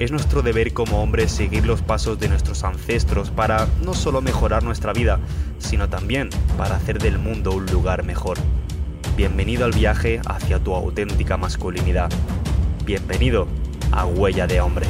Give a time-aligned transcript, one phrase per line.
[0.00, 4.62] es nuestro deber como hombres seguir los pasos de nuestros ancestros para no solo mejorar
[4.62, 5.20] nuestra vida,
[5.58, 8.38] sino también para hacer del mundo un lugar mejor.
[9.14, 12.10] Bienvenido al viaje hacia tu auténtica masculinidad.
[12.86, 13.46] Bienvenido
[13.92, 14.86] a Huella de Hombre.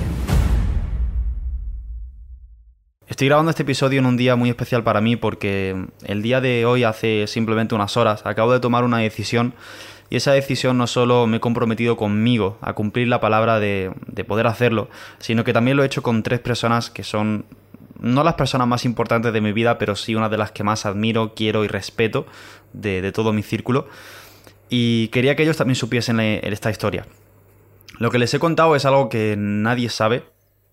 [3.20, 6.64] Estoy grabando este episodio en un día muy especial para mí porque el día de
[6.64, 9.52] hoy, hace simplemente unas horas, acabo de tomar una decisión
[10.08, 13.92] y esa decisión no solo me he comprometido conmigo a cumplir la palabra de,
[14.26, 17.44] poder hacerlo, sino que también lo he hecho con tres personas que son
[18.00, 20.86] no las personas más importantes de mi vida, pero sí una de las que más
[20.86, 22.24] admiro, quiero y respeto
[22.72, 23.86] de, todo mi círculo.
[24.70, 27.04] Y quería que ellos también supiesen esta historia.
[27.98, 30.22] Lo que les he contado es algo que nadie sabe,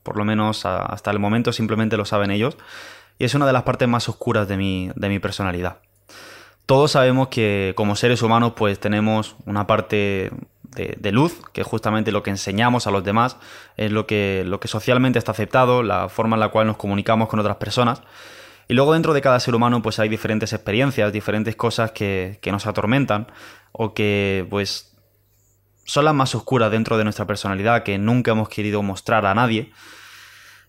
[0.07, 2.57] por lo menos hasta el momento simplemente lo saben ellos,
[3.19, 5.79] y es una de las partes más oscuras de mi, de mi personalidad
[6.67, 10.31] todos sabemos que como seres humanos pues tenemos una parte
[10.75, 13.37] de, luz, que es justamente lo que enseñamos a los demás,
[13.77, 17.29] es lo que, lo que socialmente está aceptado, la forma en la cual nos comunicamos
[17.29, 18.03] con otras personas.
[18.67, 22.51] Y luego dentro de cada ser humano pues hay diferentes experiencias, diferentes cosas que, que
[22.51, 23.27] nos atormentan
[23.71, 24.93] o que pues
[25.85, 29.71] son las más oscuras dentro de nuestra personalidad que nunca hemos querido mostrar a nadie.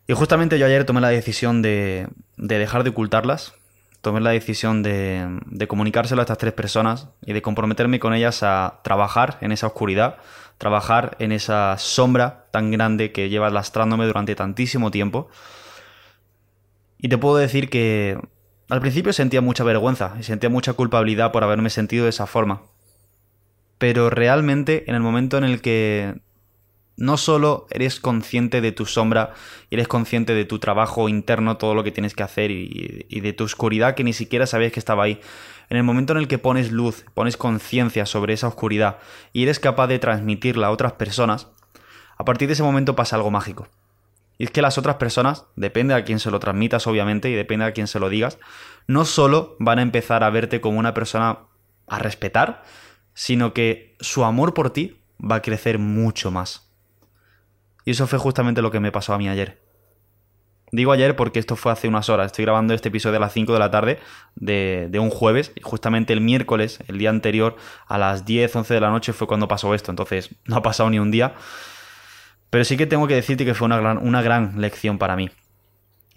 [0.09, 3.53] Y justamente yo ayer tomé la decisión de, de dejar de ocultarlas,
[4.01, 8.81] tomé la decisión de, comunicárselo a estas tres personas y de comprometerme con ellas a
[8.85, 10.17] trabajar en esa oscuridad,
[10.57, 15.29] trabajar en esa sombra tan grande que lleva lastrándome durante tantísimo tiempo.
[16.99, 18.19] Y te puedo decir que
[18.71, 22.63] al principio sentía mucha vergüenza y sentía mucha culpabilidad por haberme sentido de esa forma.
[23.79, 26.21] Pero realmente en el momento en el que
[26.99, 29.33] no solo eres consciente de tu sombra,
[29.71, 33.45] eres consciente de tu trabajo interno, todo lo que tienes que hacer y, de tu
[33.45, 35.21] oscuridad que ni siquiera sabías que estaba ahí.
[35.71, 38.99] En el momento en el que pones luz, pones conciencia sobre esa oscuridad
[39.33, 41.47] y eres capaz de transmitirla a otras personas,
[42.17, 43.69] a partir de ese momento pasa algo mágico.
[44.37, 47.65] Y es que las otras personas, depende a quién se lo transmitas obviamente y depende
[47.65, 48.39] a quién se lo digas,
[48.89, 51.41] no solo van a empezar a verte como una persona
[51.87, 52.65] a respetar,
[53.15, 56.68] sino que su amor por ti va a crecer mucho más.
[57.89, 59.63] Y eso fue justamente lo que me pasó a mí ayer.
[60.73, 62.27] Digo ayer porque esto fue hace unas horas.
[62.27, 63.99] Estoy grabando este episodio a las 5 de la tarde
[64.37, 65.53] de, un jueves.
[65.57, 67.57] Y justamente el miércoles, el día anterior,
[67.87, 69.91] a las 10, 11 de la noche fue cuando pasó esto.
[69.91, 71.33] Entonces no ha pasado ni un día.
[72.51, 75.31] Pero sí que tengo que decirte que fue una gran, una gran lección para mí.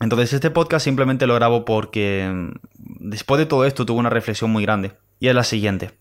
[0.02, 2.52] Entonces este podcast simplemente lo grabo porque mm,
[3.12, 4.92] después de todo esto tuve una reflexión muy grande.
[5.22, 5.92] Y es la siguiente.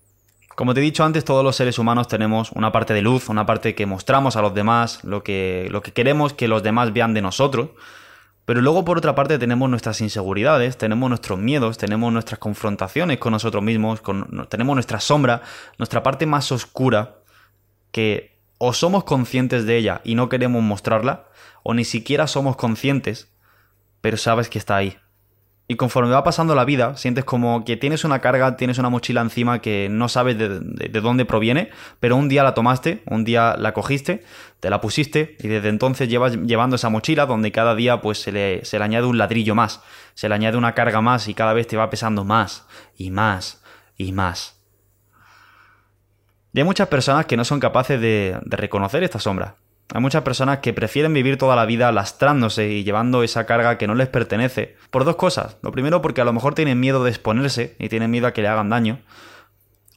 [0.61, 3.47] Como te he dicho antes, todos los seres humanos tenemos una parte de luz, una
[3.47, 7.15] parte que mostramos a los demás, lo que, lo que queremos que los demás vean
[7.15, 7.71] de nosotros.
[8.45, 13.33] Pero luego por otra parte tenemos nuestras inseguridades, tenemos nuestros miedos, tenemos nuestras confrontaciones con
[13.33, 14.03] nosotros mismos,
[14.51, 15.41] tenemos nuestra sombra,
[15.79, 17.23] nuestra parte más oscura,
[17.91, 21.25] que o somos conscientes de ella y no queremos mostrarla,
[21.63, 23.33] o ni siquiera somos conscientes,
[24.03, 24.99] pero sabes que está ahí.
[25.71, 29.21] Y conforme va pasando la vida, sientes como que tienes una carga, tienes una mochila
[29.21, 31.71] encima que no sabes de, dónde proviene,
[32.01, 34.25] pero un día la tomaste, un día la cogiste,
[34.59, 38.33] te la pusiste y desde entonces llevas llevando esa mochila donde cada día pues se
[38.33, 39.81] le, se le añade un ladrillo más,
[40.15, 42.67] se le añade una carga más y cada vez te va pesando más
[42.97, 43.63] y más
[43.97, 44.61] y más.
[46.53, 49.55] Y hay muchas personas que no son capaces de, de reconocer esta sombra,
[49.93, 53.89] hay muchas personas que prefieren vivir toda la vida lastrándose y llevando esa carga que
[53.89, 54.77] no les pertenece.
[54.91, 55.57] Por dos cosas.
[55.63, 58.43] Lo primero porque a lo mejor tienen miedo de exponerse y tienen miedo a que
[58.43, 59.01] le hagan daño.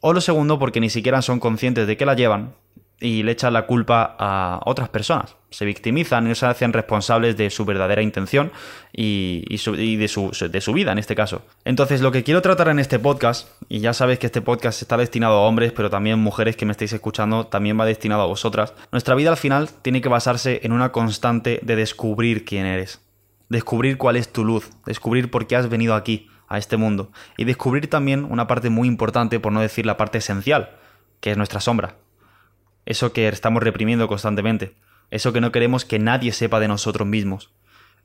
[0.02, 2.56] O lo segundo porque ni siquiera son conscientes de que la llevan
[3.04, 5.36] y le echan la culpa a otras personas.
[5.50, 8.52] Se victimizan y se hacen responsables de su verdadera intención
[8.94, 11.42] y, de, su, vida en este caso.
[11.66, 14.96] Entonces lo que quiero tratar en este podcast, y ya sabéis que este podcast está
[14.96, 18.74] destinado a hombres, pero también mujeres que me estáis escuchando, también va destinado a vosotras,
[18.94, 23.02] nuestra vida al final tiene que basarse en una constante de descubrir quién eres.
[23.50, 27.46] Descubrir cuál es tu luz, descubrir por qué has venido aquí, a este mundo, y
[27.46, 30.78] descubrir también una parte muy importante, por no decir la parte esencial,
[31.20, 31.96] que es nuestra sombra
[32.86, 34.74] eso que estamos reprimiendo constantemente,
[35.10, 37.52] eso que no queremos que nadie sepa de nosotros mismos,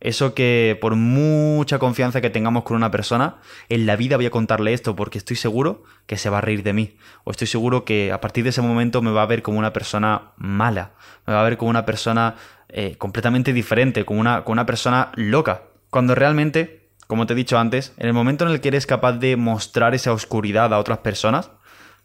[0.01, 3.39] Eso que por mucha confianza que tengamos con una persona,
[3.69, 6.63] en la vida voy a contarle esto porque estoy seguro que se va a reír
[6.63, 6.97] de mí.
[7.25, 9.73] O estoy seguro que a partir de ese momento me va a ver como una
[9.73, 10.93] persona mala.
[11.27, 12.37] Me va a ver como una persona
[12.69, 15.63] eh, completamente diferente, como una, como una persona loca.
[15.91, 19.15] Cuando realmente, como te he dicho antes, en el momento en el que eres capaz
[19.15, 21.51] de mostrar esa oscuridad a otras personas,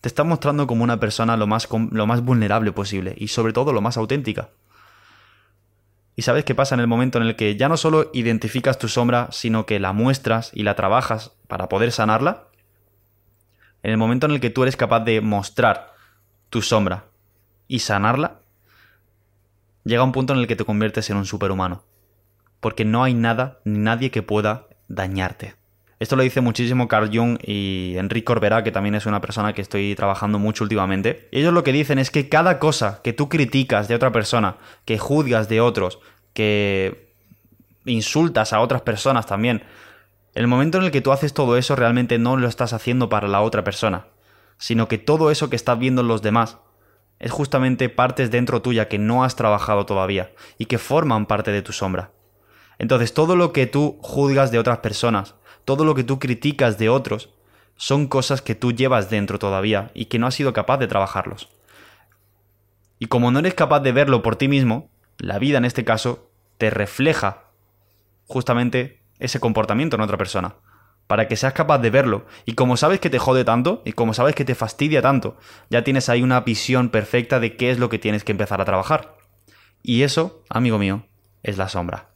[0.04, 3.72] te estás mostrando como una persona lo más, lo más vulnerable posible y sobre todo
[3.72, 4.50] lo más auténtica.
[6.18, 8.90] ¿Y sabes qué pasa en el momento en el que ya no solo identificas tu
[8.90, 12.50] sombra, sino que la muestras y la trabajas para poder sanarla?
[13.82, 15.94] En el momento en el que tú eres capaz de mostrar
[16.50, 17.06] tu sombra
[17.70, 18.42] y sanarla,
[19.86, 21.86] llega un punto en el que te conviertes en un superhumano.
[22.60, 25.56] Porque no hay nada ni nadie que pueda dañarte.
[26.04, 29.62] Esto lo dice muchísimo Carl Jung y Enrique Corbera, que también es una persona que
[29.62, 31.30] estoy trabajando mucho últimamente.
[31.32, 34.98] Ellos lo que dicen es que cada cosa que tú criticas de otra persona, que
[34.98, 36.00] juzgas de otros,
[36.34, 37.14] que
[37.86, 39.64] insultas a otras personas también,
[40.34, 43.30] el momento en el que tú haces todo eso realmente no lo estás haciendo para
[43.30, 44.08] la otra persona,
[44.58, 46.58] sino que todo eso que estás viendo en los demás
[47.20, 51.62] es justamente partes dentro tuya que no has trabajado todavía y que forman parte de
[51.62, 52.12] tu sombra.
[52.78, 56.90] Entonces todo lo que tú juzgas de otras personas, todo lo que tú criticas de
[56.90, 57.30] otros,
[57.76, 61.50] son cosas que tú llevas dentro todavía y que no has sido capaz de trabajarlos.
[63.00, 66.30] Y como no eres capaz de verlo por ti mismo, la vida en este caso
[66.58, 67.44] te refleja
[68.26, 70.56] justamente ese comportamiento en otra persona,
[71.08, 72.26] para que seas capaz de verlo.
[72.46, 75.38] Y como sabes que te jode tanto, y como sabes que te fastidia tanto,
[75.70, 78.66] ya tienes ahí una visión perfecta de qué es lo que tienes que empezar a
[78.66, 79.18] trabajar.
[79.82, 81.06] Y eso, amigo mío,
[81.42, 82.13] es la sombra.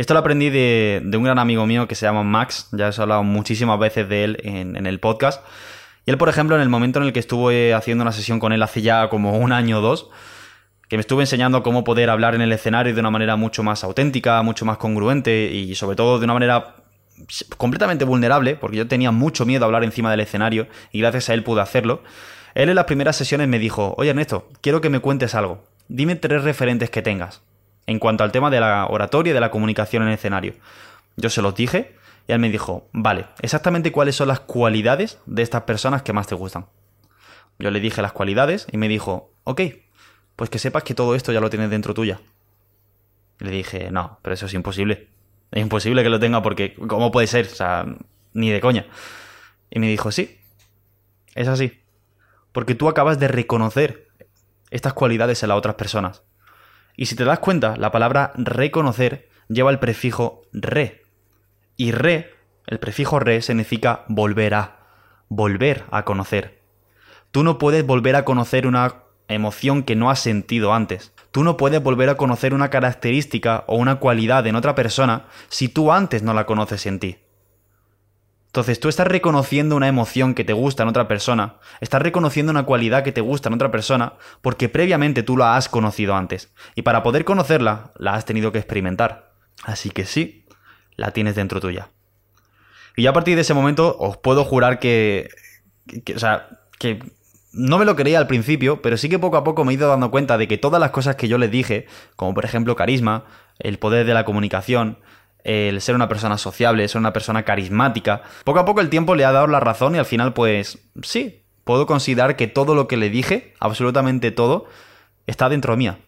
[0.00, 3.22] Esto lo aprendí de, un gran amigo mío que se llama Max, ya he hablado
[3.22, 5.44] muchísimas veces de él en, el podcast.
[6.06, 8.54] Y él, por ejemplo, en el momento en el que estuve haciendo una sesión con
[8.54, 10.08] él hace ya como un año o dos,
[10.88, 13.84] que me estuve enseñando cómo poder hablar en el escenario de una manera mucho más
[13.84, 16.76] auténtica, mucho más congruente y sobre todo de una manera
[17.58, 21.34] completamente vulnerable, porque yo tenía mucho miedo a hablar encima del escenario y gracias a
[21.34, 22.02] él pude hacerlo.
[22.54, 25.62] Él en las primeras sesiones me dijo, oye Ernesto, quiero que me cuentes algo.
[25.88, 27.42] Dime tres referentes que tengas
[27.90, 30.54] en cuanto al tema de la oratoria y de la comunicación en escenario.
[31.16, 31.96] Yo se los dije
[32.28, 36.28] y él me dijo, vale, exactamente cuáles son las cualidades de estas personas que más
[36.28, 36.66] te gustan.
[37.58, 39.62] Yo le dije las cualidades y me dijo, ok,
[40.36, 42.20] pues que sepas que todo esto ya lo tienes dentro tuya.
[43.40, 45.08] Le dije, no, pero eso es imposible.
[45.50, 47.46] Es imposible que lo tenga porque, ¿cómo puede ser?
[47.46, 47.86] O sea,
[48.34, 48.86] ni de coña.
[49.68, 50.38] Y me dijo, sí,
[51.34, 51.82] es así.
[52.52, 54.06] Porque tú acabas de reconocer
[54.70, 56.22] estas cualidades en las otras personas.
[57.00, 61.06] Y si te das cuenta, la palabra reconocer lleva el prefijo re.
[61.78, 62.34] Y re,
[62.66, 64.80] el prefijo re significa volver a,
[65.30, 66.60] volver a conocer.
[67.30, 68.96] Tú no puedes volver a conocer una
[69.28, 71.14] emoción que no has sentido antes.
[71.30, 75.70] Tú no puedes volver a conocer una característica o una cualidad en otra persona si
[75.70, 77.16] tú antes no la conoces en ti.
[78.50, 82.64] Entonces tú estás reconociendo una emoción que te gusta en otra persona, estás reconociendo una
[82.64, 86.52] cualidad que te gusta en otra persona porque previamente tú la has conocido antes.
[86.74, 89.34] Y para poder conocerla, la has tenido que experimentar.
[89.62, 90.46] Así que sí,
[90.96, 91.90] la tienes dentro tuya.
[92.96, 95.28] Y ya a partir de ese momento os puedo jurar que,
[96.04, 96.48] que, o sea,
[96.80, 97.04] que
[97.52, 99.88] no me lo creía al principio, pero sí que poco a poco me he ido
[99.88, 101.86] dando cuenta de que todas las cosas que yo les dije,
[102.16, 103.26] como por ejemplo carisma,
[103.60, 104.98] el poder de la comunicación,
[105.44, 108.22] el ser una persona sociable, ser una persona carismática.
[108.44, 111.42] Poco a poco el tiempo le ha dado la razón y al final pues sí,
[111.64, 114.66] puedo considerar que todo lo que le dije, absolutamente todo,
[115.26, 115.98] está dentro mía.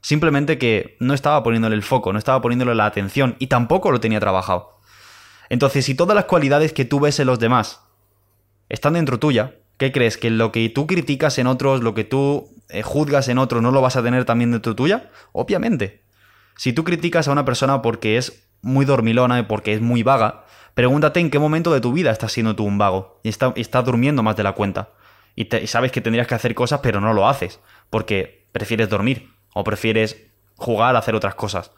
[0.00, 4.00] Simplemente que no estaba poniéndole el foco, no estaba poniéndole la atención y tampoco lo
[4.00, 4.78] tenía trabajado.
[5.48, 7.80] Entonces, si todas las cualidades que tú ves en los demás
[8.68, 10.16] están dentro tuya, ¿qué crees?
[10.16, 13.70] ¿Que lo que tú criticas en otros, lo que tú eh, juzgas en otros, no
[13.70, 15.10] lo vas a tener también dentro tuya?
[15.32, 16.02] Obviamente.
[16.56, 21.20] Si tú criticas a una persona porque es muy dormilona porque es muy vaga, pregúntate
[21.20, 24.36] en qué momento de tu vida estás siendo tú un vago y, estás durmiendo más
[24.36, 24.90] de la cuenta.
[25.34, 27.60] Y, y sabes que tendrías que hacer cosas, pero no lo haces,
[27.90, 31.70] porque prefieres dormir o prefieres jugar a hacer otras cosas.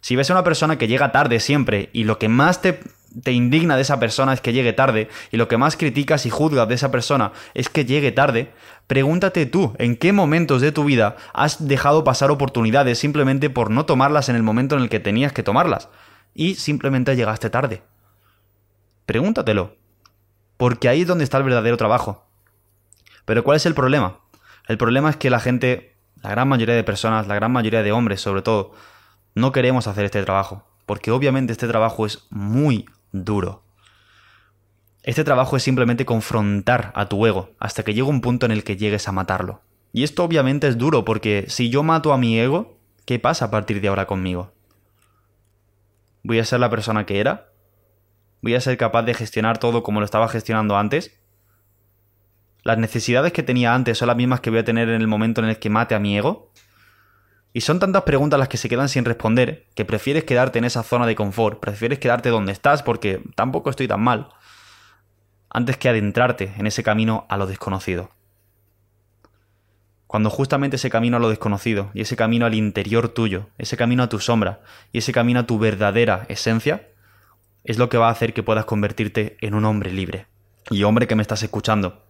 [0.00, 2.80] Si ves a una persona que llega tarde siempre y lo que más te,
[3.22, 6.30] te, indigna de esa persona es que llegue tarde y lo que más criticas y
[6.30, 8.52] juzgas de esa persona es que llegue tarde,
[8.86, 13.86] pregúntate tú en qué momentos de tu vida has dejado pasar oportunidades simplemente por no
[13.86, 15.88] tomarlas en el momento en el que tenías que tomarlas
[16.34, 17.82] y simplemente llegaste tarde.
[19.06, 19.76] Pregúntatelo,
[20.56, 22.26] porque ahí es donde está el verdadero trabajo.
[23.24, 24.20] Pero ¿cuál es el problema?
[24.66, 27.92] El problema es que la gente, la gran mayoría de personas, la gran mayoría de
[27.92, 28.72] hombres sobre todo,
[29.34, 33.62] no queremos hacer este trabajo, porque obviamente este trabajo es muy duro.
[35.02, 38.64] Este trabajo es simplemente confrontar a tu ego hasta que llegue un punto en el
[38.64, 39.60] que llegues a matarlo.
[39.92, 43.50] Y esto obviamente es duro porque si yo mato a mi ego, ¿qué pasa a
[43.50, 44.53] partir de ahora conmigo?
[46.24, 47.52] ¿Voy a ser la persona que era?
[48.40, 51.20] ¿Voy a ser capaz de gestionar todo como lo estaba gestionando antes?
[52.62, 55.42] ¿Las necesidades que tenía antes son las mismas que voy a tener en el momento
[55.42, 56.50] en el que mate a mi ego?
[57.52, 60.82] Y son tantas preguntas las que se quedan sin responder que prefieres quedarte en esa
[60.82, 64.30] zona de confort, prefieres quedarte donde estás porque tampoco estoy tan mal,
[65.50, 68.08] antes que adentrarte en ese camino a lo desconocido.
[70.14, 74.04] Cuando justamente ese camino a lo desconocido y ese camino al interior tuyo, ese camino
[74.04, 74.60] a tu sombra
[74.92, 76.88] y ese camino a tu verdadera esencia,
[77.64, 80.28] es lo que va a hacer que puedas convertirte en un hombre libre.
[80.70, 82.04] Y hombre que me estás escuchando,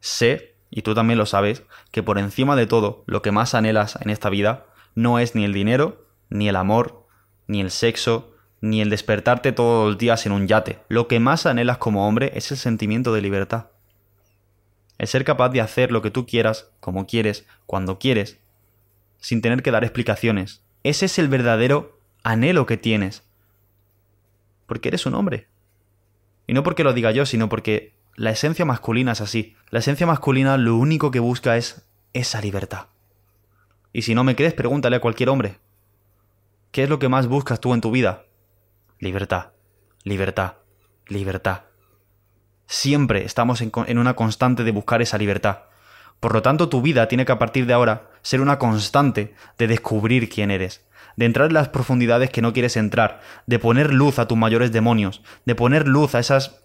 [0.00, 3.98] sé, y tú también lo sabes, que por encima de todo, lo que más anhelas
[4.02, 7.06] en esta vida no es ni el dinero, ni el amor,
[7.46, 10.80] ni el sexo, ni el despertarte todos los días en un yate.
[10.88, 13.68] Lo que más anhelas como hombre es el sentimiento de libertad.
[15.00, 18.38] El ser capaz de hacer lo que tú quieras, como quieres, cuando quieres,
[19.18, 20.60] sin tener que dar explicaciones.
[20.82, 23.22] Ese es el verdadero anhelo que tienes.
[24.66, 25.48] Porque eres un hombre.
[26.46, 29.56] Y no porque lo diga yo, sino porque la esencia masculina es así.
[29.70, 32.88] La esencia masculina lo único que busca es esa libertad.
[33.94, 35.56] Y si no me crees, pregúntale a cualquier hombre.
[36.72, 38.26] ¿Qué es lo que más buscas tú en tu vida?
[38.98, 39.52] Libertad,
[40.04, 40.56] libertad,
[41.06, 41.69] libertad.
[42.72, 45.62] Siempre estamos en, una constante de buscar esa libertad.
[46.20, 49.66] Por lo tanto, tu vida tiene que a partir de ahora ser una constante de
[49.66, 50.86] descubrir quién eres,
[51.16, 54.70] de entrar en las profundidades que no quieres entrar, de poner luz a tus mayores
[54.70, 56.60] demonios, de poner luz a esas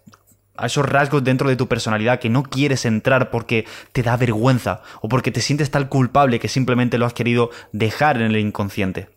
[0.56, 4.82] a esos rasgos dentro de tu personalidad que no quieres entrar porque te da vergüenza
[5.00, 9.08] o porque te sientes tal culpable que simplemente lo has querido dejar en el inconsciente.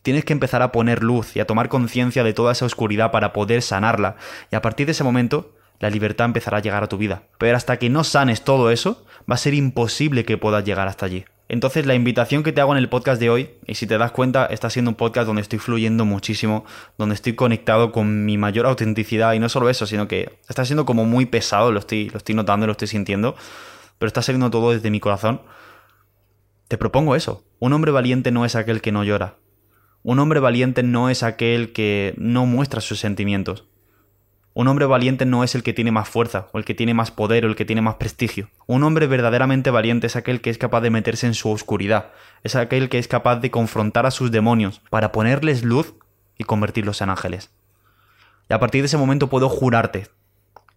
[0.00, 3.34] Tienes que empezar a poner luz y a tomar conciencia de toda esa oscuridad para
[3.34, 4.16] poder sanarla
[4.50, 7.24] y a partir de ese momento la libertad empezará a llegar a tu vida.
[7.38, 11.06] Pero hasta que no sanes todo eso, va a ser imposible que puedas llegar hasta
[11.06, 11.24] allí.
[11.48, 14.12] Entonces la invitación que te hago en el podcast de hoy, y si te das
[14.12, 16.64] cuenta, está siendo un podcast donde estoy fluyendo muchísimo,
[16.98, 20.86] donde estoy conectado con mi mayor autenticidad, y no solo eso, sino que está siendo
[20.86, 23.34] como muy pesado, lo estoy, lo estoy notando, lo estoy sintiendo,
[23.98, 25.42] pero está saliendo todo desde mi corazón.
[26.68, 27.42] Te propongo eso.
[27.58, 29.34] Un hombre valiente no es aquel que no llora.
[30.04, 33.66] Un hombre valiente no es aquel que no muestra sus sentimientos.
[34.54, 37.10] Un hombre valiente no es el que tiene más fuerza, o el que tiene más
[37.10, 38.50] poder, o el que tiene más prestigio.
[38.66, 42.10] Un hombre verdaderamente valiente es aquel que es capaz de meterse en su oscuridad,
[42.42, 45.94] es aquel que es capaz de confrontar a sus demonios para ponerles luz
[46.36, 47.50] y convertirlos en ángeles.
[48.50, 50.08] Y a partir de ese momento puedo jurarte,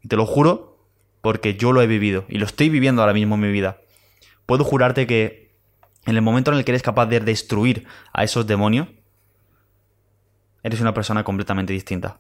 [0.02, 0.78] y te lo juro
[1.22, 3.82] porque yo lo he vivido, y lo estoy viviendo ahora mismo en mi vida.
[4.46, 5.54] Puedo jurarte que
[6.06, 8.88] en el momento en el que eres capaz de destruir a esos demonios,
[10.64, 12.20] eres una persona completamente distinta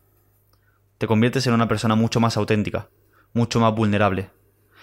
[0.97, 2.89] te conviertes en una persona mucho más auténtica,
[3.33, 4.29] mucho más vulnerable.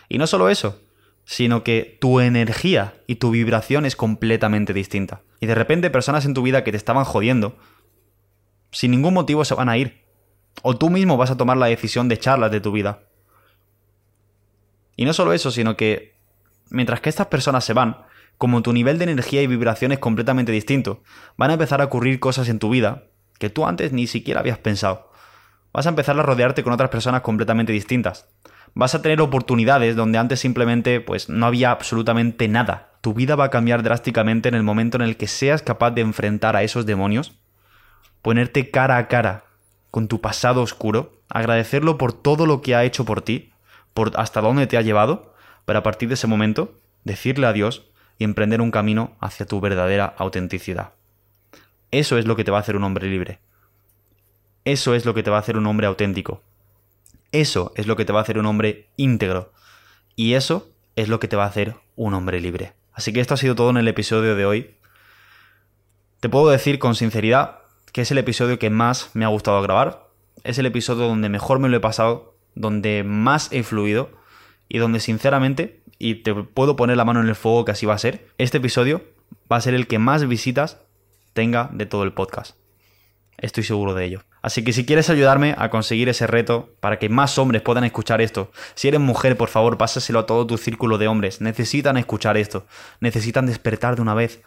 [0.09, 0.81] Y no solo eso,
[1.25, 5.23] sino que tu energía y tu vibración es completamente distinta.
[5.41, 7.57] Y de repente personas en tu vida que te estaban jodiendo,
[8.71, 10.03] sin ningún motivo se van a ir.
[10.63, 13.05] O tú mismo vas a tomar la decisión de echarlas de tu vida.
[14.97, 16.19] Y no solo eso, sino que
[16.69, 18.05] mientras que estas personas se van,
[18.37, 21.03] como tu nivel de energía y vibración es completamente distinto,
[21.37, 23.05] van a empezar a ocurrir cosas en tu vida
[23.39, 25.12] que tú antes ni siquiera habías pensado
[25.73, 28.29] vas a empezar a rodearte con otras personas completamente distintas.
[28.75, 32.91] Vas a tener oportunidades donde antes simplemente pues no había absolutamente nada.
[33.01, 36.01] Tu vida va a cambiar drásticamente en el momento en el que seas capaz de
[36.01, 37.33] enfrentar a esos demonios,
[38.23, 39.45] ponerte cara a cara
[39.91, 43.53] con tu pasado oscuro, agradecerlo por todo lo que ha hecho por ti,
[43.93, 48.25] por hasta dónde te ha llevado, para a partir de ese momento decirle adiós y
[48.25, 50.93] emprender un camino hacia tu verdadera autenticidad.
[51.91, 53.41] Eso es lo que te va a hacer un hombre libre.
[54.65, 56.43] Eso es lo que te va a hacer un hombre auténtico.
[57.33, 59.53] Eso es lo que te va a hacer un hombre íntegro.
[60.15, 62.75] Y eso es lo que te va a hacer un hombre libre.
[62.93, 64.77] Así que esto ha sido todo en el episodio de hoy.
[66.21, 67.59] Te puedo decir con sinceridad
[67.93, 70.09] que es el episodio que más me ha gustado grabar.
[70.45, 74.11] Es el episodio donde mejor me lo he pasado, donde más he fluido
[74.69, 77.95] y donde sinceramente, y te puedo poner la mano en el fuego que así va
[77.95, 79.03] a ser, este episodio
[79.51, 80.81] va a ser el que más visitas
[81.33, 82.57] tenga de todo el podcast.
[83.37, 84.23] Estoy seguro de ello.
[84.43, 88.21] Así que si quieres ayudarme a conseguir ese reto para que más hombres puedan escuchar
[88.21, 91.41] esto, si eres mujer, por favor, pásaselo a todo tu círculo de hombres.
[91.41, 92.67] Necesitan escuchar esto,
[93.01, 94.43] necesitan despertar de una vez,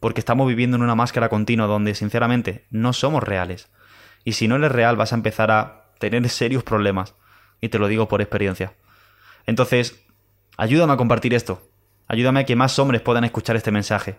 [0.00, 3.68] porque estamos viviendo en una máscara continua donde, sinceramente, no somos reales.
[4.22, 7.14] Y si no eres real, vas a empezar a tener serios problemas.
[7.62, 8.74] Y te lo digo por experiencia.
[9.46, 9.98] Entonces,
[10.58, 11.62] ayúdame a compartir esto.
[12.06, 14.16] Ayúdame a que más hombres puedan escuchar este mensaje.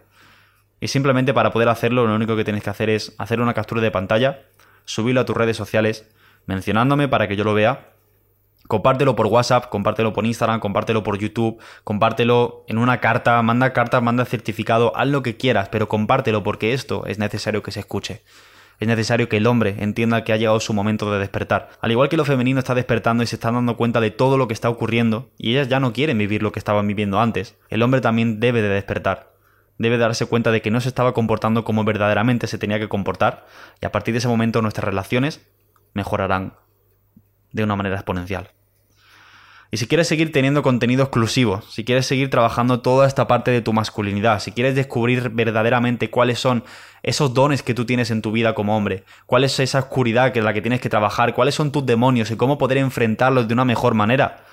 [0.82, 3.82] Y simplemente para poder hacerlo, lo único que tienes que hacer es hacer una captura
[3.82, 4.40] de pantalla
[4.89, 6.10] subirlo a tus redes sociales,
[6.48, 7.93] mencionándome para que yo lo vea.
[8.67, 14.01] Compártelo por WhatsApp, compártelo por Instagram, compártelo por YouTube, compártelo en una carta, manda carta,
[14.01, 18.24] manda certificado, haz lo que quieras, pero compártelo porque esto es necesario que se escuche.
[18.79, 21.69] Es necesario que el hombre entienda que ha llegado su momento de despertar.
[21.81, 24.48] Al igual que lo femenino está despertando y se están dando cuenta de todo lo
[24.48, 27.84] que está ocurriendo, y ellas ya no quieren vivir lo que estaban viviendo antes, el
[27.84, 29.29] hombre también debe de despertar.
[29.80, 33.48] Debe darse cuenta de que no se estaba comportando como verdaderamente se tenía que comportar,
[33.82, 35.42] y a partir de ese momento nuestras relaciones
[35.94, 36.54] mejorarán
[37.52, 38.52] de una manera exponencial.
[39.72, 43.62] Y si quieres seguir teniendo contenido exclusivo, si quieres seguir trabajando toda esta parte de
[43.62, 46.64] tu masculinidad, si quieres descubrir verdaderamente cuáles son
[47.04, 50.40] esos dones que tú tienes en tu vida como hombre, cuál es esa oscuridad que
[50.40, 53.54] es la que tienes que trabajar, cuáles son tus demonios y cómo poder enfrentarlos de
[53.54, 54.44] una mejor manera,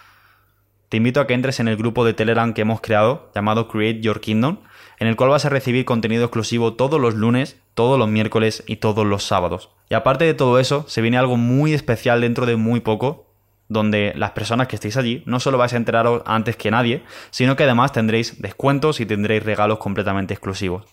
[0.88, 4.00] te invito a que entres en el grupo de Telegram que hemos creado llamado Create
[4.00, 4.58] Your Kingdom,
[4.98, 8.76] en el cual vas a recibir contenido exclusivo todos los lunes, todos los miércoles y
[8.76, 9.70] todos los sábados.
[9.88, 13.26] Y aparte de todo eso, se viene algo muy especial dentro de muy poco,
[13.68, 17.56] donde las personas que estéis allí no solo vais a enteraros antes que nadie, sino
[17.56, 20.84] que además tendréis descuentos y tendréis regalos completamente exclusivos.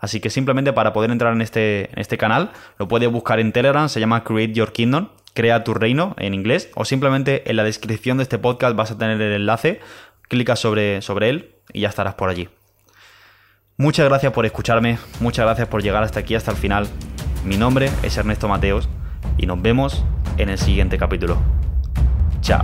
[0.00, 3.52] Así que simplemente para poder entrar en este, en este canal, lo puedes buscar en
[3.52, 7.64] Telegram, se llama Create Your Kingdom, crea tu reino en inglés, o simplemente en la
[7.64, 9.80] descripción de este podcast vas a tener el enlace,
[10.28, 12.48] clica sobre, sobre él y ya estarás por allí.
[13.76, 16.86] Muchas gracias por escucharme, muchas gracias por llegar hasta aquí, hasta el final.
[17.44, 18.88] Mi nombre es Ernesto Mateos
[19.36, 20.04] y nos vemos
[20.38, 21.38] en el siguiente capítulo.
[22.40, 22.62] Chao.